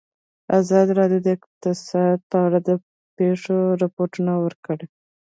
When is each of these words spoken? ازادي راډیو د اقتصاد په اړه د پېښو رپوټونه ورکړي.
ازادي 0.59 0.91
راډیو 0.99 1.19
د 1.25 1.27
اقتصاد 1.37 2.17
په 2.31 2.37
اړه 2.45 2.59
د 2.67 2.69
پېښو 3.17 3.57
رپوټونه 3.83 4.33
ورکړي. 4.43 4.85